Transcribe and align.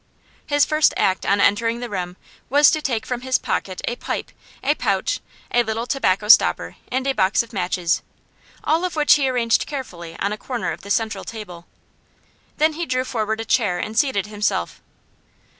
His 0.47 0.65
first 0.65 0.95
act 0.97 1.27
on 1.27 1.39
entering 1.39 1.79
the 1.79 1.87
room 1.87 2.17
was 2.49 2.71
to 2.71 2.81
take 2.81 3.05
from 3.05 3.21
his 3.21 3.37
pocket 3.37 3.83
a 3.87 3.97
pipe, 3.97 4.31
a 4.63 4.73
pouch, 4.73 5.19
a 5.51 5.61
little 5.61 5.85
tobacco 5.85 6.27
stopper, 6.27 6.75
and 6.91 7.05
a 7.05 7.13
box 7.13 7.43
of 7.43 7.53
matches, 7.53 8.01
all 8.63 8.83
of 8.83 8.95
which 8.95 9.13
he 9.13 9.29
arranged 9.29 9.67
carefully 9.67 10.17
on 10.17 10.33
a 10.33 10.39
corner 10.39 10.71
of 10.71 10.81
the 10.81 10.89
central 10.89 11.23
table. 11.23 11.67
Then 12.57 12.73
he 12.73 12.87
drew 12.87 13.03
forward 13.05 13.41
a 13.41 13.45
chair 13.45 13.77
and 13.77 13.95
seated 13.95 14.25
himself. 14.25 14.81